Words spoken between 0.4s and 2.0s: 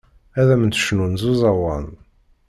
am-d-cnun s uẓawan.